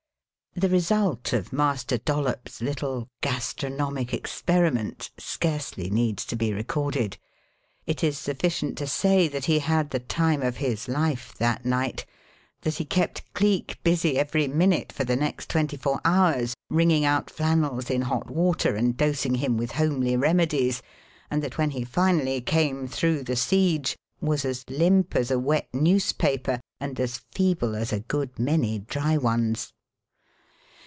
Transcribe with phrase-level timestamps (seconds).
[0.53, 7.17] The result of Master Dollops' little gastronomic experiment scarcely needs to be recorded.
[7.87, 12.05] It is sufficient to say that he had the time of his life that night;
[12.63, 17.29] that he kept Cleek busy every minute for the next twenty four hours wringing out
[17.29, 20.81] flannels in hot water and dosing him with homely remedies,
[21.31, 25.69] and that when he finally came through the siege was as limp as a wet
[25.73, 29.71] newspaper and as feeble as a good many dry ones.